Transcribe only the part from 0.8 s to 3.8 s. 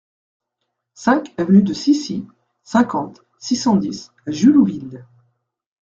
cinq avenue de Scissy, cinquante, six cent